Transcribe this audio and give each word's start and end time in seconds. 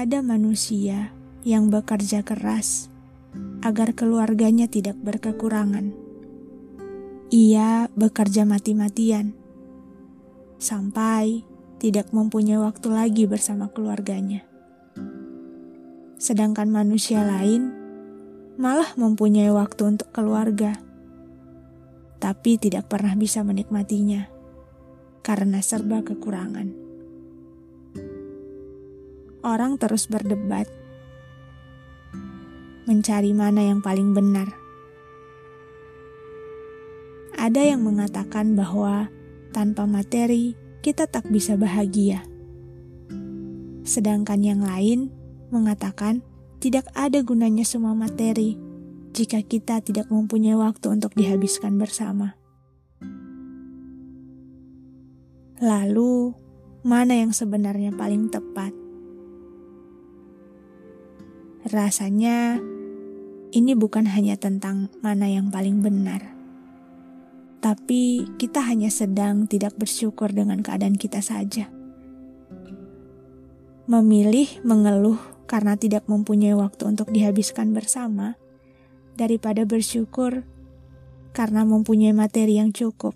Ada 0.00 0.24
manusia 0.24 1.12
yang 1.44 1.68
bekerja 1.68 2.24
keras 2.24 2.88
agar 3.60 3.92
keluarganya 3.92 4.64
tidak 4.64 4.96
berkekurangan. 4.96 5.92
Ia 7.28 7.84
bekerja 7.92 8.48
mati-matian 8.48 9.36
sampai 10.56 11.44
tidak 11.84 12.16
mempunyai 12.16 12.56
waktu 12.56 12.88
lagi 12.88 13.28
bersama 13.28 13.68
keluarganya. 13.68 14.40
Sedangkan 16.16 16.72
manusia 16.72 17.20
lain 17.20 17.68
malah 18.56 18.96
mempunyai 18.96 19.52
waktu 19.52 19.84
untuk 19.84 20.08
keluarga, 20.16 20.80
tapi 22.16 22.56
tidak 22.56 22.88
pernah 22.88 23.12
bisa 23.20 23.44
menikmatinya 23.44 24.32
karena 25.20 25.60
serba 25.60 26.00
kekurangan. 26.00 26.89
Orang 29.40 29.80
terus 29.80 30.04
berdebat, 30.04 30.68
mencari 32.84 33.32
mana 33.32 33.64
yang 33.64 33.80
paling 33.80 34.12
benar. 34.12 34.52
Ada 37.40 37.72
yang 37.72 37.80
mengatakan 37.80 38.52
bahwa 38.52 39.08
tanpa 39.56 39.88
materi 39.88 40.52
kita 40.84 41.08
tak 41.08 41.24
bisa 41.32 41.56
bahagia, 41.56 42.20
sedangkan 43.88 44.44
yang 44.44 44.60
lain 44.60 45.08
mengatakan 45.48 46.20
tidak 46.60 46.84
ada 46.92 47.24
gunanya 47.24 47.64
semua 47.64 47.96
materi 47.96 48.60
jika 49.16 49.40
kita 49.40 49.80
tidak 49.80 50.12
mempunyai 50.12 50.52
waktu 50.52 50.92
untuk 50.92 51.16
dihabiskan 51.16 51.80
bersama. 51.80 52.36
Lalu, 55.60 56.36
mana 56.84 57.24
yang 57.24 57.32
sebenarnya 57.32 57.96
paling 57.96 58.28
tepat? 58.28 58.89
Rasanya 61.60 62.56
ini 63.52 63.76
bukan 63.76 64.08
hanya 64.08 64.40
tentang 64.40 64.88
mana 65.04 65.28
yang 65.28 65.52
paling 65.52 65.84
benar, 65.84 66.32
tapi 67.60 68.24
kita 68.40 68.64
hanya 68.64 68.88
sedang 68.88 69.44
tidak 69.44 69.76
bersyukur 69.76 70.32
dengan 70.32 70.64
keadaan 70.64 70.96
kita 70.96 71.20
saja. 71.20 71.68
Memilih 73.84 74.48
mengeluh 74.64 75.20
karena 75.44 75.76
tidak 75.76 76.08
mempunyai 76.08 76.56
waktu 76.56 76.88
untuk 76.88 77.12
dihabiskan 77.12 77.76
bersama, 77.76 78.40
daripada 79.20 79.68
bersyukur 79.68 80.48
karena 81.36 81.68
mempunyai 81.68 82.16
materi 82.16 82.56
yang 82.56 82.72
cukup. 82.72 83.12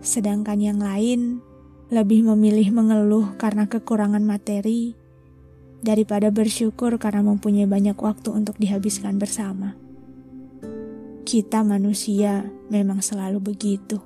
Sedangkan 0.00 0.56
yang 0.56 0.80
lain 0.80 1.44
lebih 1.92 2.24
memilih 2.24 2.72
mengeluh 2.72 3.36
karena 3.36 3.68
kekurangan 3.68 4.24
materi 4.24 4.96
daripada 5.86 6.34
bersyukur 6.34 6.98
karena 6.98 7.22
mempunyai 7.22 7.70
banyak 7.70 7.94
waktu 7.94 8.34
untuk 8.34 8.58
dihabiskan 8.58 9.22
bersama. 9.22 9.78
Kita 11.22 11.62
manusia 11.62 12.50
memang 12.66 12.98
selalu 12.98 13.54
begitu. 13.54 14.02